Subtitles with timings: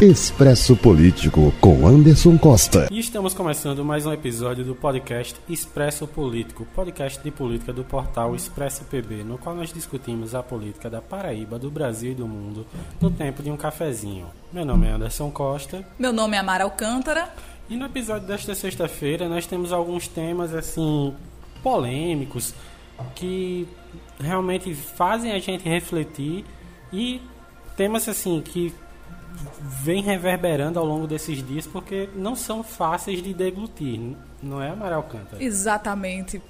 [0.00, 2.86] Expresso Político com Anderson Costa.
[2.90, 8.36] E estamos começando mais um episódio do podcast Expresso Político, podcast de política do portal
[8.36, 12.66] Expresso PB, no qual nós discutimos a política da Paraíba, do Brasil e do mundo
[13.00, 14.26] no tempo de um cafezinho.
[14.52, 15.82] Meu nome é Anderson Costa.
[15.98, 17.32] Meu nome é Amara Alcântara.
[17.66, 21.14] E no episódio desta sexta-feira nós temos alguns temas assim
[21.62, 22.52] polêmicos
[23.14, 23.66] que
[24.20, 26.44] realmente fazem a gente refletir
[26.92, 27.18] e
[27.78, 28.74] temas assim que
[29.60, 35.02] vem reverberando ao longo desses dias porque não são fáceis de deglutir, não é, Amaral
[35.04, 35.42] Canta?
[35.42, 36.40] Exatamente.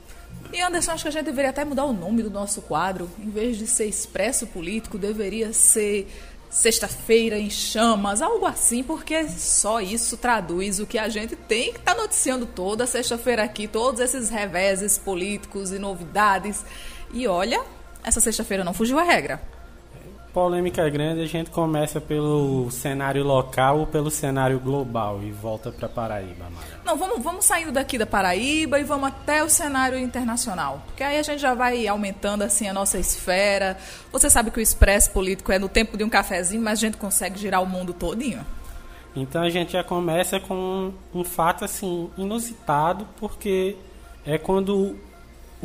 [0.53, 3.11] E Anderson, acho que a gente deveria até mudar o nome do nosso quadro.
[3.19, 6.09] Em vez de ser Expresso Político, deveria ser
[6.49, 11.79] Sexta-feira em Chamas, algo assim, porque só isso traduz o que a gente tem que
[11.81, 16.65] estar tá noticiando toda sexta-feira aqui, todos esses reveses políticos e novidades.
[17.13, 17.63] E olha,
[18.03, 19.56] essa sexta-feira não fugiu a regra
[20.37, 25.89] polêmica grande, a gente começa pelo cenário local ou pelo cenário global e volta para
[25.89, 26.81] Paraíba, Mara.
[26.85, 30.83] Não, vamos, vamos saindo daqui da Paraíba e vamos até o cenário internacional.
[30.85, 33.79] Porque aí a gente já vai aumentando assim a nossa esfera.
[34.13, 36.99] Você sabe que o expresso político é no tempo de um cafezinho, mas a gente
[36.99, 38.45] consegue girar o mundo todinho.
[39.17, 43.75] Então a gente já começa com um fato assim inusitado, porque
[44.27, 44.99] é quando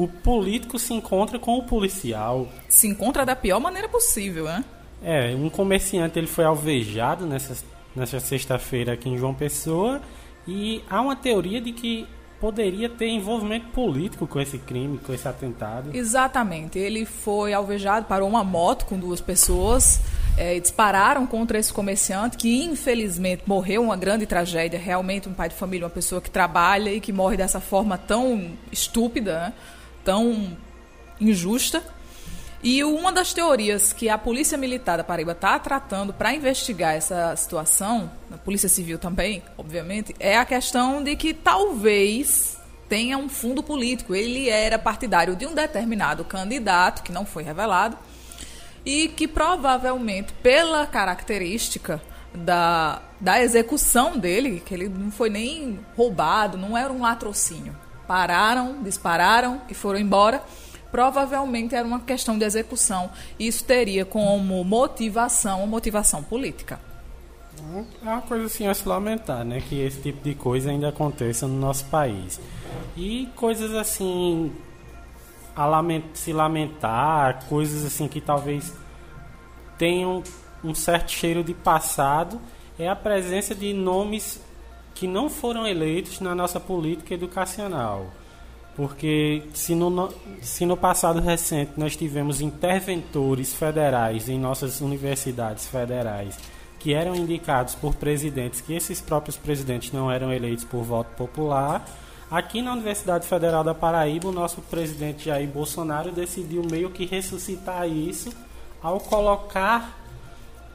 [0.04, 2.48] o político se encontra com o policial.
[2.68, 4.64] Se encontra da pior maneira possível, né?
[5.04, 7.58] É, um comerciante ele foi alvejado nessa,
[7.96, 10.02] nessa sexta-feira aqui em João Pessoa
[10.48, 12.08] e há uma teoria de que
[12.40, 15.96] poderia ter envolvimento político com esse crime, com esse atentado.
[15.96, 16.80] Exatamente.
[16.80, 20.02] Ele foi alvejado, parou uma moto com duas pessoas
[20.38, 24.80] é, dispararam contra esse comerciante que infelizmente morreu uma grande tragédia.
[24.80, 28.52] Realmente um pai de família, uma pessoa que trabalha e que morre dessa forma tão
[28.72, 29.40] estúpida.
[29.40, 29.54] Né?
[30.04, 30.58] Tão
[31.20, 31.84] injusta.
[32.64, 37.36] E uma das teorias que a Polícia Militar da Paraíba está tratando para investigar essa
[37.36, 42.58] situação, a Polícia Civil também, obviamente, é a questão de que talvez
[42.88, 44.14] tenha um fundo político.
[44.14, 47.98] Ele era partidário de um determinado candidato, que não foi revelado,
[48.86, 52.00] e que provavelmente, pela característica
[52.32, 57.76] da, da execução dele, que ele não foi nem roubado, não era um latrocínio
[58.12, 60.44] pararam, dispararam e foram embora.
[60.92, 63.10] Provavelmente era uma questão de execução.
[63.40, 66.78] Isso teria como motivação, motivação política.
[68.04, 69.62] É uma coisa assim a se lamentar, né?
[69.62, 72.38] Que esse tipo de coisa ainda aconteça no nosso país.
[72.98, 74.52] E coisas assim
[75.56, 78.74] a lament se lamentar, coisas assim que talvez
[79.78, 80.22] tenham
[80.62, 82.42] um certo cheiro de passado,
[82.78, 84.42] é a presença de nomes
[84.94, 88.12] que não foram eleitos na nossa política educacional.
[88.76, 96.38] Porque se no, se no passado recente nós tivemos interventores federais em nossas universidades federais
[96.82, 101.86] que eram indicados por presidentes que esses próprios presidentes não eram eleitos por voto popular,
[102.30, 107.88] aqui na Universidade Federal da Paraíba o nosso presidente Jair Bolsonaro decidiu meio que ressuscitar
[107.88, 108.34] isso
[108.82, 110.01] ao colocar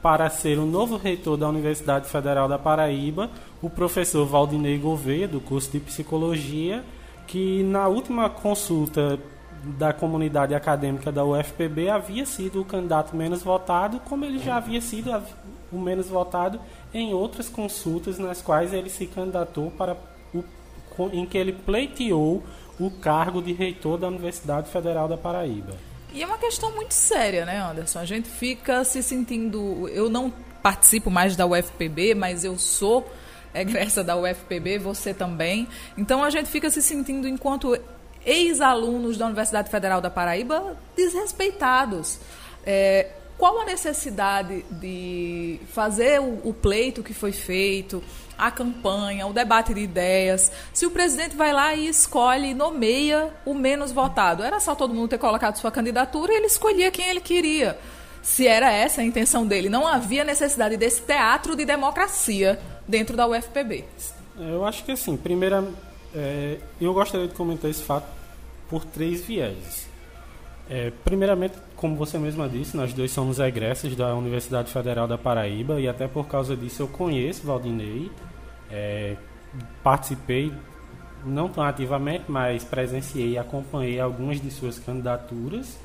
[0.01, 3.29] para ser o novo reitor da Universidade Federal da Paraíba
[3.61, 6.83] o professor Valdinei Gouveia, do curso de Psicologia,
[7.25, 9.19] que na última consulta
[9.63, 14.79] da comunidade acadêmica da UFPB havia sido o candidato menos votado, como ele já havia
[14.79, 15.11] sido
[15.71, 16.59] o menos votado
[16.93, 19.97] em outras consultas nas quais ele se candidatou para
[20.33, 20.43] o,
[21.11, 22.43] em que ele pleiteou
[22.79, 25.73] o cargo de reitor da Universidade Federal da Paraíba.
[26.13, 27.99] E é uma questão muito séria, né, Anderson?
[27.99, 29.87] A gente fica se sentindo.
[29.89, 30.31] Eu não
[30.61, 33.09] participo mais da UFPB, mas eu sou
[33.53, 35.67] egressa da UFPB, você também.
[35.97, 37.77] Então a gente fica se sentindo, enquanto
[38.25, 42.19] ex-alunos da Universidade Federal da Paraíba, desrespeitados.
[42.65, 48.03] É, qual a necessidade de fazer o, o, pleito que foi feito,
[48.37, 53.53] a campanha, o debate de ideias, se o presidente vai lá e escolhe nomeia o
[53.53, 54.43] menos votado?
[54.43, 57.77] Era só todo mundo ter colocado sua candidatura e ele escolhia quem ele queria.
[58.23, 63.27] Se era essa a intenção dele, não havia necessidade desse teatro de democracia dentro da
[63.27, 63.85] UFPB?
[64.37, 65.63] Eu acho que assim, primeira,
[66.13, 68.07] é, eu gostaria de comentar esse fato
[68.69, 69.87] por três vieses.
[70.69, 75.79] É, primeiramente, como você mesma disse, nós dois somos egressos da Universidade Federal da Paraíba
[75.79, 78.11] e até por causa disso eu conheço Valdinei,
[78.69, 79.15] é,
[79.81, 80.51] participei
[81.25, 85.77] não tão ativamente, mas presenciei e acompanhei algumas de suas candidaturas.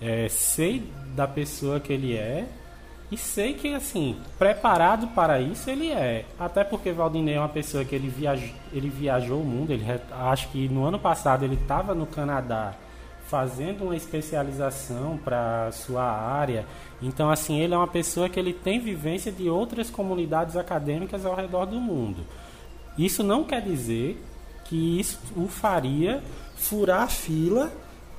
[0.00, 2.46] É, sei da pessoa que ele é
[3.10, 6.24] e sei que, assim, preparado para isso ele é.
[6.38, 8.52] Até porque Valdinei é uma pessoa que ele, viaj...
[8.72, 9.72] ele viajou o mundo.
[9.72, 12.74] Ele acho que no ano passado ele estava no Canadá
[13.28, 16.64] fazendo uma especialização para sua área.
[17.02, 21.34] Então, assim, ele é uma pessoa que ele tem vivência de outras comunidades acadêmicas ao
[21.34, 22.24] redor do mundo.
[22.96, 24.22] Isso não quer dizer
[24.64, 26.22] que isso o faria
[26.56, 27.72] furar a fila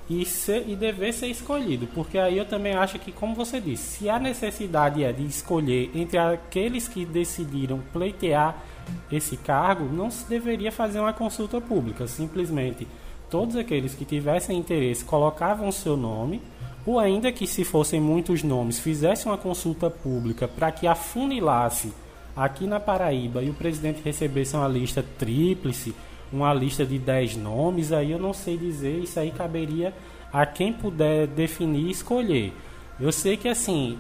[0.10, 3.98] e, ser, e dever ser escolhido, porque aí eu também acho que, como você disse,
[3.98, 8.64] se a necessidade é de escolher entre aqueles que decidiram pleitear
[9.12, 12.88] esse cargo, não se deveria fazer uma consulta pública, simplesmente
[13.30, 16.42] todos aqueles que tivessem interesse colocavam seu nome,
[16.86, 21.94] ou ainda que se fossem muitos nomes, fizessem uma consulta pública para que afunilasse
[22.36, 25.94] aqui na Paraíba e o presidente recebesse uma lista tríplice
[26.32, 29.94] uma lista de 10 nomes, aí eu não sei dizer, isso aí caberia
[30.32, 32.54] a quem puder definir e escolher.
[33.00, 33.98] Eu sei que assim,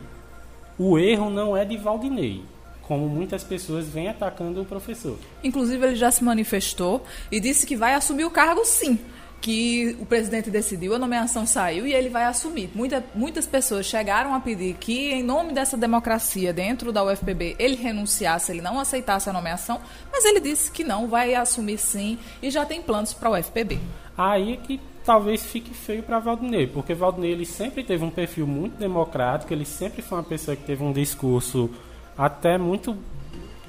[0.78, 2.44] o erro não é de Valdinei,
[2.88, 5.18] como muitas pessoas vêm atacando o professor.
[5.44, 9.00] Inclusive ele já se manifestou e disse que vai assumir o cargo sim
[9.39, 12.69] que o presidente decidiu, a nomeação saiu e ele vai assumir.
[12.74, 17.75] Muita, muitas pessoas chegaram a pedir que, em nome dessa democracia dentro da UFPB, ele
[17.75, 19.80] renunciasse, ele não aceitasse a nomeação,
[20.12, 23.80] mas ele disse que não, vai assumir sim e já tem planos para a UFPB.
[24.18, 28.48] Aí é que talvez fique feio para Valdinei, porque Valdinei ele sempre teve um perfil
[28.48, 31.69] muito democrático, ele sempre foi uma pessoa que teve um discurso
[32.18, 32.98] até muito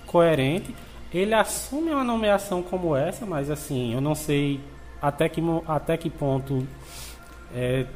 [0.06, 0.74] coerente.
[1.12, 4.60] Ele assume uma nomeação como essa, mas assim, eu não sei
[5.00, 6.66] até que, até que ponto
[7.54, 7.86] é,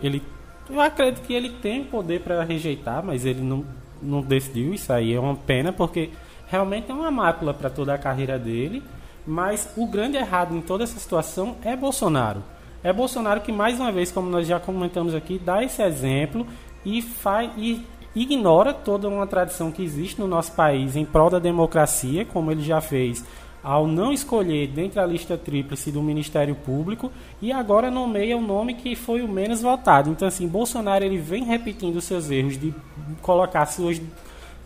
[0.00, 0.22] ele.
[0.68, 3.64] Eu acredito que ele tem poder para rejeitar, mas ele não,
[4.02, 4.74] não decidiu.
[4.74, 6.10] Isso aí é uma pena, porque
[6.46, 8.82] realmente é uma mácula para toda a carreira dele.
[9.26, 12.42] Mas o grande errado em toda essa situação é Bolsonaro.
[12.82, 16.46] É Bolsonaro que, mais uma vez, como nós já comentamos aqui, dá esse exemplo
[16.84, 17.84] e, faz, e
[18.22, 22.62] ignora toda uma tradição que existe no nosso país em prol da democracia, como ele
[22.62, 23.24] já fez
[23.62, 27.10] ao não escolher dentre da lista tríplice do Ministério Público
[27.42, 30.10] e agora nomeia o nome que foi o menos votado.
[30.10, 32.72] Então, assim, Bolsonaro ele vem repetindo seus erros de
[33.20, 34.00] colocar suas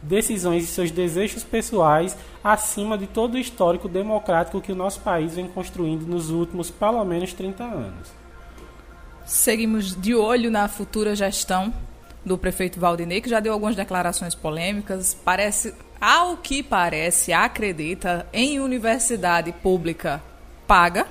[0.02, 5.34] decisões e seus desejos pessoais acima de todo o histórico democrático que o nosso país
[5.34, 8.08] vem construindo nos últimos pelo menos 30 anos.
[9.24, 11.72] Seguimos de olho na futura gestão
[12.24, 15.14] do prefeito Valdinei, que já deu algumas declarações polêmicas.
[15.24, 20.22] Parece ao que parece, acredita em universidade pública
[20.66, 21.06] paga.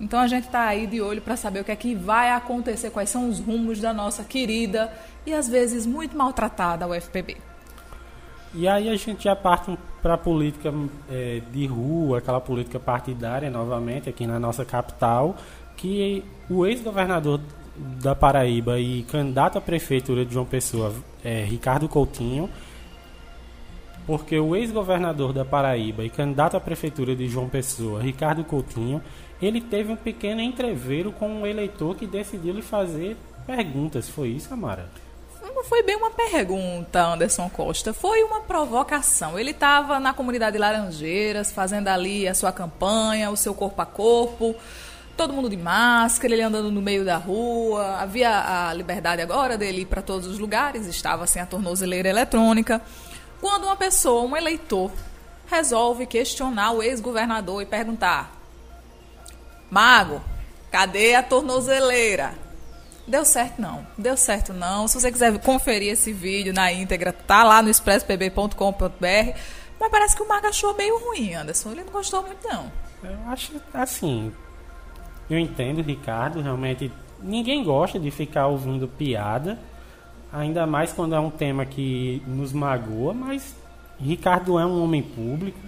[0.00, 2.90] Então a gente está aí de olho para saber o que é que vai acontecer,
[2.90, 4.92] quais são os rumos da nossa querida
[5.24, 7.36] e às vezes muito maltratada UFPB.
[8.54, 10.72] E aí a gente já parte para a política
[11.10, 15.36] é, de rua, aquela política partidária novamente aqui na nossa capital,
[15.76, 17.40] que o ex-governador
[17.78, 20.94] da Paraíba e candidato à prefeitura de João Pessoa,
[21.24, 22.48] é, Ricardo Coutinho,
[24.06, 29.02] porque o ex-governador da Paraíba e candidato à prefeitura de João Pessoa, Ricardo Coutinho,
[29.42, 34.08] ele teve um pequeno entreveiro com um eleitor que decidiu lhe fazer perguntas.
[34.08, 34.88] Foi isso, Amara?
[35.42, 37.92] Não foi bem uma pergunta, Anderson Costa.
[37.92, 39.38] Foi uma provocação.
[39.38, 44.54] Ele estava na comunidade Laranjeiras, fazendo ali a sua campanha, o seu corpo a corpo.
[45.16, 47.96] Todo mundo de máscara, ele andando no meio da rua.
[48.00, 52.82] Havia a liberdade agora dele ir para todos os lugares, estava sem a tornozeleira eletrônica.
[53.40, 54.92] Quando uma pessoa, um eleitor,
[55.46, 58.30] resolve questionar o ex-governador e perguntar:
[59.70, 60.20] Mago,
[60.70, 62.34] cadê a tornozeleira?
[63.06, 64.86] Deu certo não, deu certo não.
[64.88, 69.38] Se você quiser conferir esse vídeo na íntegra, tá lá no expresspb.com.br.
[69.78, 71.70] Mas parece que o Mago achou meio ruim, Anderson.
[71.70, 72.70] Ele não gostou muito não.
[73.04, 74.32] Eu acho assim.
[75.28, 76.90] Eu entendo, Ricardo, realmente
[77.22, 79.58] ninguém gosta de ficar ouvindo piada
[80.32, 83.54] ainda mais quando é um tema que nos magoa, mas
[83.98, 85.58] Ricardo é um homem público,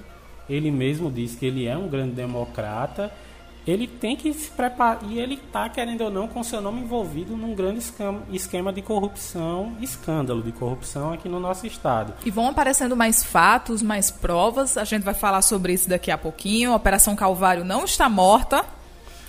[0.48, 3.12] ele mesmo diz que ele é um grande democrata,
[3.66, 7.36] ele tem que se preparar, e ele está, querendo ou não, com seu nome envolvido
[7.36, 7.82] num grande
[8.32, 12.14] esquema de corrupção, escândalo de corrupção aqui no nosso estado.
[12.24, 16.16] E vão aparecendo mais fatos, mais provas, a gente vai falar sobre isso daqui a
[16.16, 18.64] pouquinho, a Operação Calvário não está morta,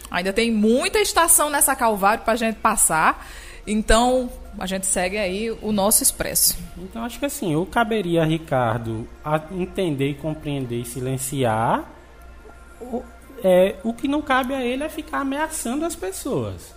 [0.10, 3.26] ainda tem muita estação nessa Calvário para a gente passar,
[3.72, 6.58] então, a gente segue aí o nosso expresso.
[6.76, 11.84] Então, acho que assim, eu caberia a Ricardo a entender, compreender e silenciar.
[12.82, 13.04] O,
[13.44, 16.74] é, o que não cabe a ele é ficar ameaçando as pessoas.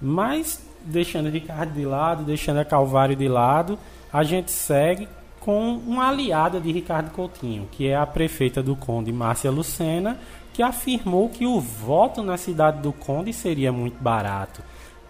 [0.00, 3.78] Mas, deixando Ricardo de lado, deixando a Calvário de lado,
[4.12, 5.08] a gente segue
[5.40, 10.18] com uma aliada de Ricardo Coutinho, que é a prefeita do Conde, Márcia Lucena,
[10.54, 14.62] que afirmou que o voto na cidade do Conde seria muito barato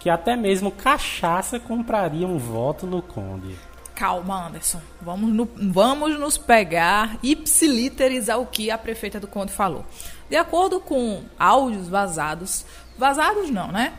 [0.04, 3.56] que até mesmo cachaça compraria um voto no Conde.
[3.94, 4.78] Calma, Anderson.
[5.00, 9.82] Vamos, no, vamos nos pegar ipsilíteres ao que a prefeita do Conde falou.
[10.28, 12.66] De acordo com áudios vazados,
[12.98, 13.94] vazados não, né?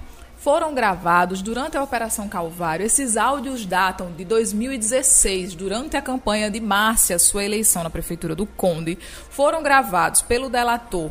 [0.46, 2.86] Foram gravados durante a Operação Calvário.
[2.86, 8.46] Esses áudios datam de 2016, durante a campanha de Márcia, sua eleição na Prefeitura do
[8.46, 8.96] Conde.
[9.32, 11.10] Foram gravados pelo delator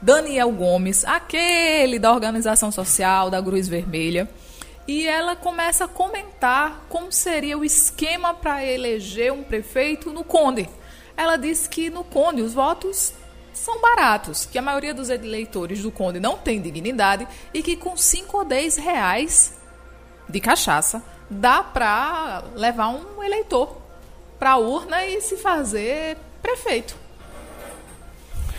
[0.00, 4.26] Daniel Gomes, aquele da organização social da Cruz Vermelha.
[4.88, 10.66] E ela começa a comentar como seria o esquema para eleger um prefeito no Conde.
[11.14, 13.12] Ela diz que no Conde os votos
[13.56, 17.96] são baratos, que a maioria dos eleitores do Conde não tem dignidade e que com
[17.96, 19.54] 5 ou 10 reais
[20.28, 23.76] de cachaça dá para levar um eleitor
[24.38, 26.96] para a urna e se fazer prefeito.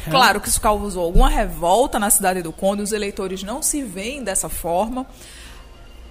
[0.05, 0.09] É.
[0.09, 4.23] Claro que isso causou alguma revolta na cidade do Conde, os eleitores não se veem
[4.23, 5.05] dessa forma.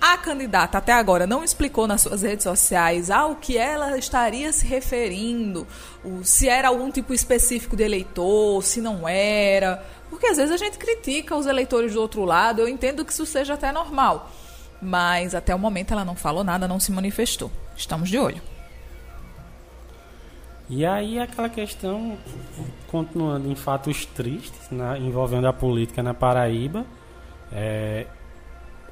[0.09, 4.65] A candidata até agora não explicou nas suas redes sociais ao que ela estaria se
[4.65, 5.67] referindo,
[6.23, 9.85] se era algum tipo específico de eleitor, se não era.
[10.09, 13.27] Porque às vezes a gente critica os eleitores do outro lado, eu entendo que isso
[13.27, 14.31] seja até normal.
[14.81, 17.51] Mas até o momento ela não falou nada, não se manifestou.
[17.77, 18.41] Estamos de olho.
[20.71, 22.17] E aí aquela questão,
[22.87, 26.87] continuando em fatos tristes, né, envolvendo a política na Paraíba,
[27.53, 28.07] é,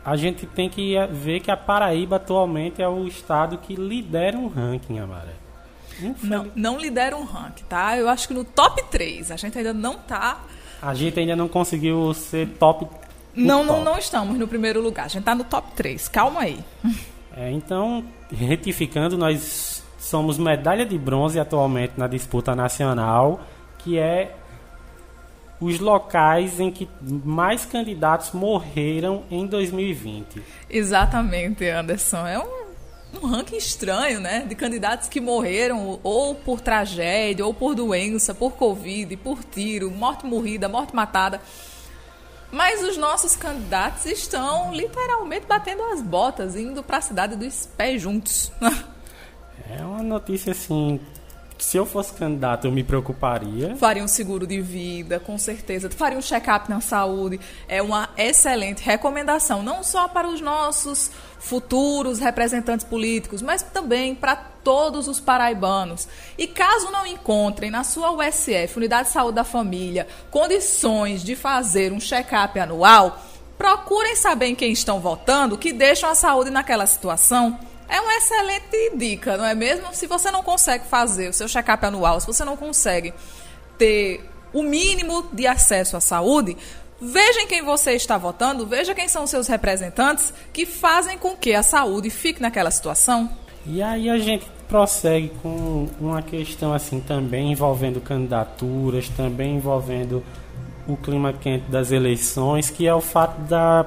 [0.05, 4.49] a gente tem que ver que a Paraíba atualmente é o estado que lidera um
[4.49, 5.33] ranking, Amaré.
[6.23, 7.97] Não, não lidera um ranking, tá?
[7.97, 9.31] Eu acho que no top 3.
[9.31, 10.41] A gente ainda não tá.
[10.83, 12.87] A gente ainda não conseguiu ser top.
[13.35, 13.79] Não, top.
[13.79, 15.07] não, não estamos no primeiro lugar.
[15.07, 16.09] A gente tá no top 3.
[16.09, 16.59] Calma aí.
[17.37, 23.41] É, então, retificando, nós somos medalha de bronze atualmente na disputa nacional,
[23.79, 24.37] que é
[25.65, 30.43] os locais em que mais candidatos morreram em 2020.
[30.69, 32.27] Exatamente, Anderson.
[32.27, 32.67] É um,
[33.23, 34.45] um ranking estranho, né?
[34.47, 40.27] De candidatos que morreram ou por tragédia, ou por doença, por Covid, por tiro, morte
[40.27, 41.41] morrida, morte matada.
[42.53, 48.03] Mas os nossos candidatos estão literalmente batendo as botas, indo para a cidade dos pés
[48.03, 48.53] juntos.
[49.71, 51.01] É uma notícia assim
[51.59, 53.77] se eu fosse candidato, eu me preocuparia.
[53.77, 55.89] Faria um seguro de vida, com certeza.
[55.89, 57.39] Faria um check-up na saúde.
[57.69, 64.35] É uma excelente recomendação, não só para os nossos futuros representantes políticos, mas também para
[64.35, 66.09] todos os paraibanos.
[66.37, 71.93] E caso não encontrem na sua USF, Unidade de Saúde da Família, condições de fazer
[71.93, 73.23] um check-up anual,
[73.57, 78.97] procurem saber em quem estão votando que deixam a saúde naquela situação é uma excelente
[78.97, 79.93] dica, não é mesmo?
[79.93, 83.13] Se você não consegue fazer o seu check-up anual, se você não consegue
[83.79, 86.57] ter o mínimo de acesso à saúde,
[87.01, 91.37] veja em quem você está votando, veja quem são os seus representantes que fazem com
[91.37, 93.31] que a saúde fique naquela situação.
[93.67, 100.23] E aí a gente prossegue com uma questão assim também envolvendo candidaturas, também envolvendo
[100.87, 103.87] o clima quente das eleições, que é o fato da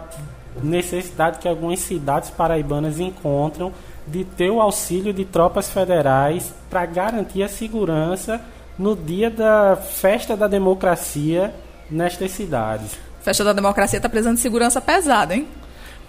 [0.63, 3.71] necessidade que algumas cidades paraibanas encontram
[4.07, 8.41] de ter o auxílio de tropas federais para garantir a segurança
[8.77, 11.53] no dia da festa da democracia
[11.89, 12.97] nestas cidades.
[13.21, 15.47] Festa da democracia está precisando de segurança pesada, hein?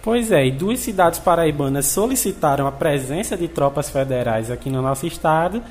[0.01, 5.05] Pois é, e duas cidades paraibanas solicitaram a presença de tropas federais aqui no nosso
[5.05, 5.61] estado.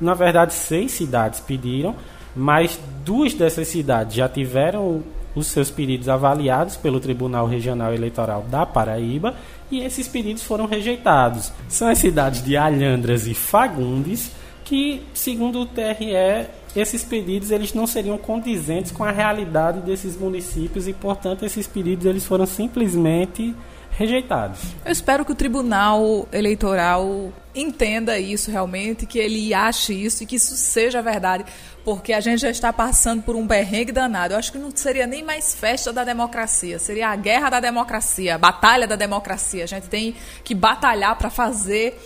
[0.00, 1.96] Na verdade, seis cidades pediram,
[2.36, 5.02] mas duas dessas cidades já tiveram
[5.34, 9.34] os seus pedidos avaliados pelo Tribunal Regional Eleitoral da Paraíba
[9.70, 11.52] e esses pedidos foram rejeitados.
[11.68, 14.30] São as cidades de Alhandras e Fagundes
[14.64, 20.88] que, segundo o TRE, esses pedidos eles não seriam condizentes com a realidade desses municípios
[20.88, 23.54] e, portanto, esses pedidos eles foram simplesmente
[23.96, 24.60] rejeitados.
[24.84, 30.36] Eu espero que o Tribunal Eleitoral entenda isso realmente, que ele ache isso e que
[30.36, 31.44] isso seja verdade,
[31.84, 34.34] porque a gente já está passando por um berrengue danado.
[34.34, 38.34] Eu acho que não seria nem mais festa da democracia, seria a guerra da democracia,
[38.34, 39.62] a batalha da democracia.
[39.62, 41.96] A gente tem que batalhar para fazer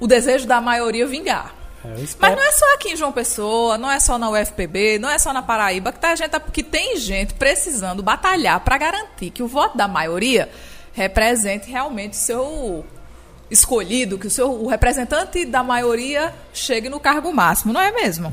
[0.00, 1.54] o desejo da maioria vingar.
[1.84, 5.10] É, Mas não é só aqui em João Pessoa, não é só na UFPB, não
[5.10, 9.42] é só na Paraíba que, tá gente, que tem gente precisando batalhar para garantir que
[9.42, 10.50] o voto da maioria
[10.94, 12.84] represente realmente o seu
[13.50, 18.32] escolhido, que o seu o representante da maioria chegue no cargo máximo, não é mesmo?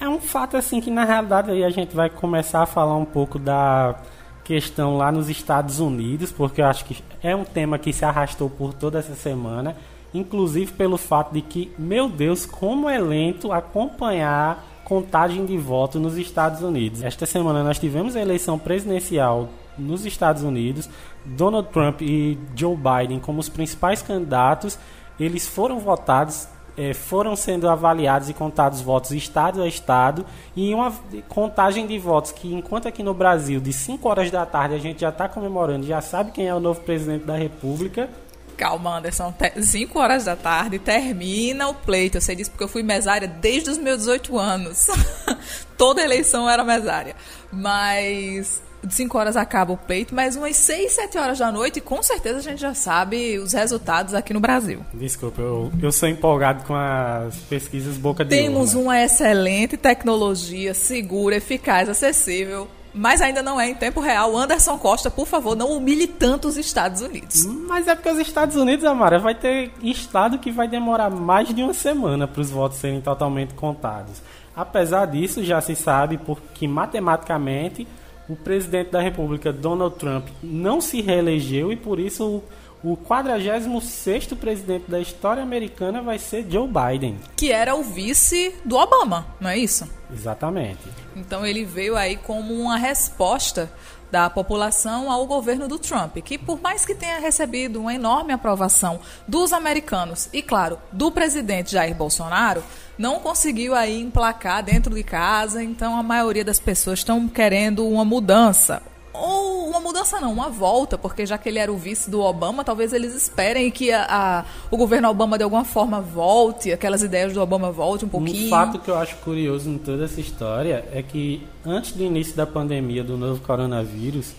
[0.00, 3.04] É um fato assim que na realidade aí a gente vai começar a falar um
[3.04, 3.94] pouco da
[4.42, 8.50] questão lá nos Estados Unidos, porque eu acho que é um tema que se arrastou
[8.50, 9.76] por toda essa semana,
[10.12, 16.18] inclusive pelo fato de que, meu Deus, como é lento acompanhar contagem de voto nos
[16.18, 17.04] Estados Unidos.
[17.04, 19.48] Esta semana nós tivemos a eleição presidencial
[19.78, 20.88] nos Estados Unidos,
[21.24, 24.78] Donald Trump e Joe Biden como os principais candidatos,
[25.18, 30.24] eles foram votados é, foram sendo avaliados e contados votos estado a estado
[30.56, 30.92] e uma
[31.28, 35.00] contagem de votos que, enquanto aqui no Brasil, de 5 horas da tarde, a gente
[35.00, 38.08] já está comemorando, já sabe quem é o novo presidente da República.
[38.56, 42.18] Calma, Anderson, 5 horas da tarde termina o pleito.
[42.18, 44.86] Eu sei disso porque eu fui mesária desde os meus 18 anos.
[45.76, 47.16] Toda eleição era mesária.
[47.50, 52.02] Mas de 5 horas acaba o pleito, mas umas 6, 7 horas da noite, com
[52.02, 54.80] certeza a gente já sabe os resultados aqui no Brasil.
[54.92, 61.36] Desculpa, eu, eu sou empolgado com as pesquisas boca de Temos uma excelente tecnologia, segura,
[61.36, 64.36] eficaz, acessível, mas ainda não é em tempo real.
[64.36, 67.44] Anderson Costa, por favor, não humilhe tanto os Estados Unidos.
[67.46, 71.62] Mas é porque os Estados Unidos, Amara, vai ter estado que vai demorar mais de
[71.62, 74.20] uma semana para os votos serem totalmente contados.
[74.54, 77.86] Apesar disso, já se sabe porque matematicamente
[78.32, 82.42] o presidente da República, Donald Trump, não se reelegeu e por isso
[82.82, 87.18] o, o 46º presidente da história americana vai ser Joe Biden.
[87.36, 89.88] Que era o vice do Obama, não é isso?
[90.12, 90.80] Exatamente.
[91.14, 93.70] Então ele veio aí como uma resposta
[94.12, 99.00] da população ao governo do Trump, que por mais que tenha recebido uma enorme aprovação
[99.26, 102.62] dos americanos e, claro, do presidente Jair Bolsonaro,
[102.98, 108.04] não conseguiu aí emplacar dentro de casa, então a maioria das pessoas estão querendo uma
[108.04, 108.82] mudança.
[109.12, 112.64] Ou uma mudança não, uma volta, porque já que ele era o vice do Obama,
[112.64, 117.32] talvez eles esperem que a, a, o governo Obama de alguma forma volte, aquelas ideias
[117.32, 118.46] do Obama volte um pouquinho.
[118.46, 122.34] Um fato que eu acho curioso em toda essa história é que antes do início
[122.34, 124.32] da pandemia do novo coronavírus,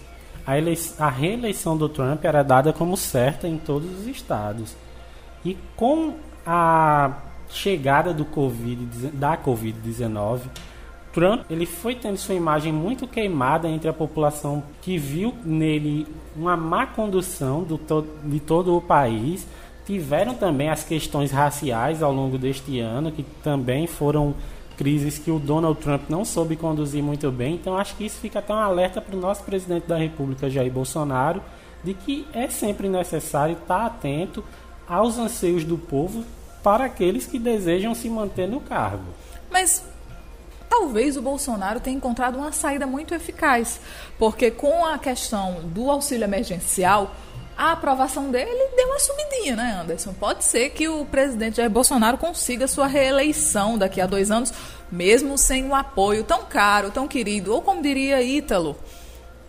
[0.46, 0.54] a,
[1.06, 4.76] a reeleição do Trump era dada como certa em todos os estados.
[5.46, 6.16] E com
[6.46, 7.12] a
[7.50, 10.42] chegada do COVID, da Covid-19,
[11.14, 16.58] Trump ele foi tendo sua imagem muito queimada entre a população que viu nele uma
[16.58, 19.48] má condução to de todo o país.
[19.86, 24.34] Tiveram também as questões raciais ao longo deste ano, que também foram
[24.78, 27.56] crises que o Donald Trump não soube conduzir muito bem.
[27.56, 30.72] Então acho que isso fica até um alerta para o nosso presidente da República, Jair
[30.72, 31.42] Bolsonaro,
[31.84, 34.44] de que é sempre necessário estar atento
[34.88, 36.24] aos anseios do povo
[36.64, 39.04] para aqueles que desejam se manter no cargo.
[39.52, 39.86] Mas
[40.74, 43.80] talvez o Bolsonaro tenha encontrado uma saída muito eficaz,
[44.18, 47.16] porque com a questão do auxílio emergencial,
[47.56, 50.14] a aprovação dele deu uma subidinha, né, Anderson?
[50.14, 54.52] Pode ser que o presidente Jair Bolsonaro consiga sua reeleição daqui a dois anos,
[54.92, 58.76] mesmo sem um apoio tão caro, tão querido, ou como diria Ítalo,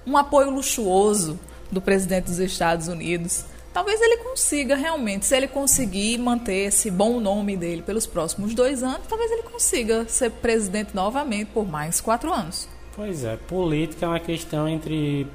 [0.07, 1.41] um apoio luxuoso
[1.73, 7.19] do presidente dos Estados Unidos talvez ele consiga realmente, se ele conseguir manter esse bom
[7.19, 12.33] nome dele pelos próximos dois anos, talvez ele consiga ser presidente novamente por mais quatro
[12.33, 12.69] anos.
[12.95, 15.27] Pois é, política é uma questão entre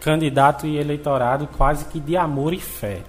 [0.00, 3.02] candidato e eleitorado quase que de amor e fé.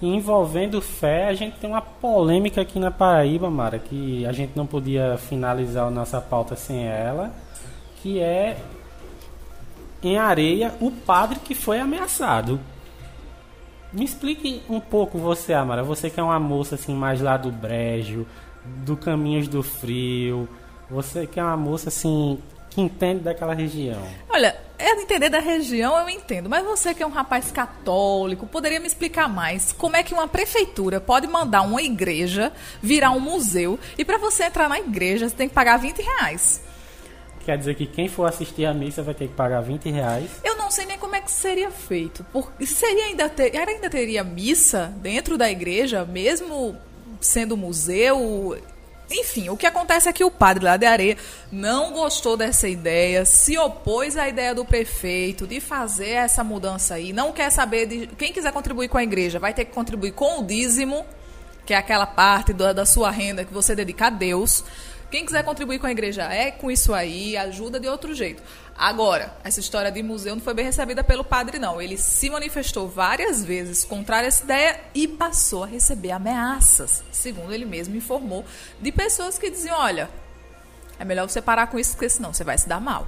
[0.00, 4.56] E envolvendo fé, a gente tem uma polêmica aqui na Paraíba, Mara, que a gente
[4.56, 7.30] não podia finalizar a nossa pauta sem ela,
[8.02, 8.56] que é
[10.02, 12.58] em areia o padre que foi ameaçado.
[13.92, 15.82] Me explique um pouco você, Amara.
[15.82, 18.26] Você que é uma moça assim mais lá do Brejo,
[18.64, 20.48] do Caminhos do Frio.
[20.90, 22.38] Você que é uma moça assim
[22.70, 24.02] que entende daquela região.
[24.30, 28.80] Olha, é entender da região eu entendo, mas você que é um rapaz católico, poderia
[28.80, 32.50] me explicar mais como é que uma prefeitura pode mandar uma igreja
[32.80, 36.62] virar um museu e para você entrar na igreja você tem que pagar 20 reais.
[37.44, 40.30] Quer dizer que quem for assistir a missa vai ter que pagar 20 reais.
[40.44, 42.24] Eu sei nem como é que seria feito.
[42.32, 46.76] Porque seria ainda, ter, ainda teria missa dentro da igreja, mesmo
[47.20, 48.58] sendo museu.
[49.10, 51.18] Enfim, o que acontece é que o padre lá de Areia
[51.50, 57.12] não gostou dessa ideia, se opôs à ideia do prefeito de fazer essa mudança aí,
[57.12, 58.06] não quer saber de.
[58.16, 61.04] Quem quiser contribuir com a igreja vai ter que contribuir com o dízimo,
[61.66, 64.64] que é aquela parte da, da sua renda que você dedica a Deus.
[65.12, 68.42] Quem quiser contribuir com a igreja é com isso aí, ajuda de outro jeito.
[68.74, 71.82] Agora, essa história de museu não foi bem recebida pelo padre, não.
[71.82, 77.66] Ele se manifestou várias vezes contra essa ideia e passou a receber ameaças, segundo ele
[77.66, 78.42] mesmo informou,
[78.80, 80.08] de pessoas que diziam: olha,
[80.98, 83.06] é melhor você parar com isso, porque senão você vai se dar mal.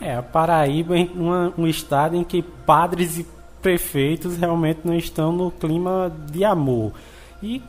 [0.00, 3.26] É, a Paraíba é uma, um estado em que padres e
[3.60, 6.94] prefeitos realmente não estão no clima de amor.
[7.42, 7.60] E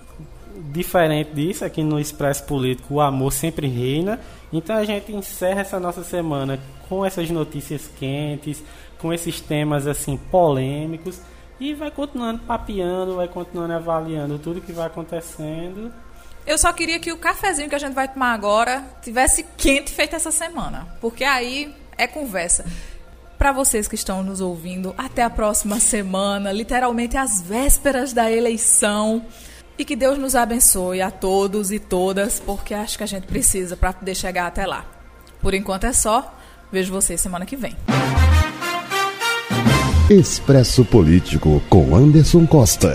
[0.71, 4.19] diferente disso, aqui no Expresso Político, o amor sempre reina.
[4.51, 8.63] Então a gente encerra essa nossa semana com essas notícias quentes,
[8.99, 11.19] com esses temas assim polêmicos
[11.59, 15.93] e vai continuando papeando, vai continuando avaliando tudo que vai acontecendo.
[16.45, 20.15] Eu só queria que o cafezinho que a gente vai tomar agora tivesse quente feito
[20.15, 22.65] essa semana, porque aí é conversa.
[23.37, 29.25] Para vocês que estão nos ouvindo, até a próxima semana, literalmente às vésperas da eleição.
[29.77, 33.75] E que Deus nos abençoe a todos e todas, porque acho que a gente precisa
[33.75, 34.85] para poder chegar até lá.
[35.41, 36.37] Por enquanto é só.
[36.71, 37.75] Vejo vocês semana que vem.
[40.09, 42.91] Expresso Político com Anderson Costa.